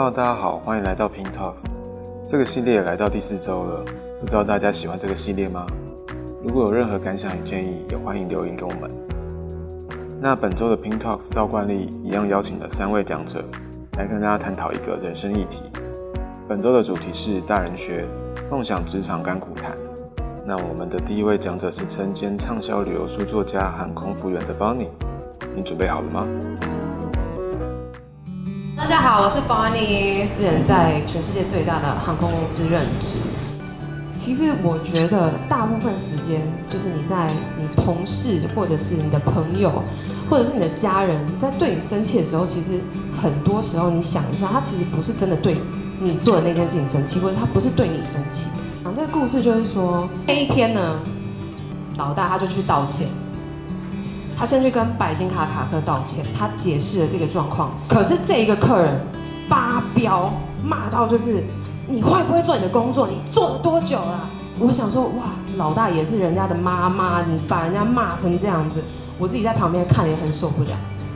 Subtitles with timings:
[0.00, 1.64] Hello，大家好，欢迎来到 Pin Talks。
[2.24, 3.84] 这个系列也来到第四周了，
[4.20, 5.66] 不知道大家喜欢这个系列吗？
[6.40, 8.88] 如果有任何感想与建议，也欢迎留言给我们。
[10.20, 13.44] 那本周的 Pin Talks 照惯例一样邀请了三位讲者
[13.96, 15.64] 来跟大家探讨一个人生议题。
[16.46, 18.06] 本周的主题是大人学，
[18.48, 19.76] 梦想职场甘苦谈。
[20.46, 24.90] 那我们的第一位讲者是曾兼畅销旅游书作家和空服员的 Bonnie，
[25.56, 26.24] 你准备好了吗？
[28.88, 33.20] 大家好，我是 Bonnie，之前在全世界最大的航空公司任职。
[34.18, 39.82] 其实我觉得大部分时间，就是你在你同事，或者是你的朋友，
[40.30, 42.80] 或者是你的家人，在对你生气的时候，其实
[43.20, 45.58] 很多时候你想一下，他其实不是真的对
[46.00, 48.44] 你做的那件事情生气，或者他不是对你生气。
[48.96, 50.98] 这个故事就是说，那一天呢，
[51.98, 53.06] 老大他就去道歉，
[54.38, 57.72] 他先去跟白金卡卡克道歉，他解释了这个状况。
[57.88, 59.00] 可是这一个客人
[59.48, 60.30] 发飙，
[60.62, 61.42] 骂到就是，
[61.88, 63.08] 你会不会做你的工作？
[63.08, 64.30] 你做了多久了？
[64.60, 65.24] 我想说，哇，
[65.56, 68.80] 老大也是人家的妈妈，你把人家骂成这样子，
[69.18, 70.70] 我自己在旁边看也很受不了。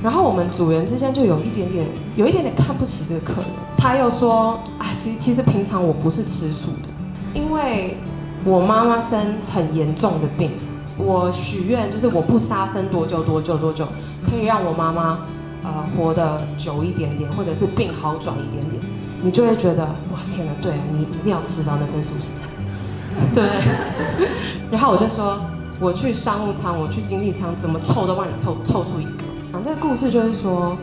[0.00, 1.84] 然后我们组员之间就有一点点，
[2.14, 3.50] 有一点点看不起这个客人。
[3.76, 6.88] 他又说，哎，其实其实平常我不是吃素的。
[7.34, 7.96] 因为
[8.44, 9.18] 我妈妈生
[9.52, 10.52] 很严重的病，
[10.98, 13.86] 我许愿就是我不杀生多久多久多久，
[14.28, 15.20] 可以让我妈妈
[15.62, 18.82] 呃活得久一点点，或者是病好转一点点，
[19.22, 23.44] 你就会觉得哇天哪，对你一定要吃到那份素食餐，对。
[24.70, 25.40] 然后我就说
[25.80, 29.56] 我去商务舱，我去经济舱，怎么凑都帮你凑凑出一个。
[29.56, 30.76] 啊，这个故事就是说，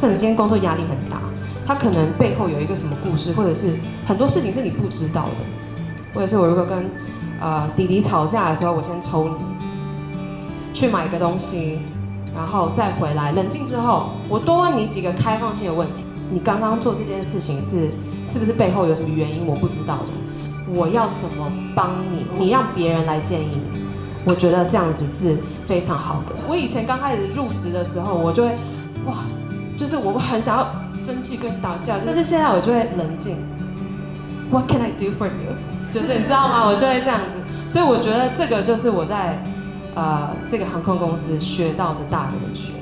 [0.00, 1.18] 可能今天工作压力很大，
[1.66, 5.30] 他可能背后有一个什么故事，或者是很多事情是你不知道的。
[6.14, 6.84] 或者是我如果跟
[7.42, 9.44] 呃弟弟吵架的时候，我先抽你
[10.72, 11.80] 去买个东西，
[12.34, 16.04] 然后再回来冷静之后，我多问你几个开放性的问题。
[16.30, 17.90] 你刚刚做这件事情是
[18.32, 19.46] 是不是背后有什么原因？
[19.46, 22.24] 我不知道的，我要怎么帮你？
[22.38, 23.80] 你让别人来建议你，
[24.24, 25.36] 我觉得这样子是
[25.66, 26.36] 非常好的。
[26.48, 28.50] 我以前刚开始入职的时候，我就会
[29.04, 29.24] 哇，
[29.76, 30.70] 就是我很想要
[31.04, 33.36] 生气跟打架，但是现在我就会冷静。
[34.52, 35.56] What can I do for you？
[35.94, 36.66] 就是你知道吗？
[36.66, 39.42] 我就会这样子，所以我觉得这个就是我在
[39.94, 42.81] 呃这个航空公司学到的大人学。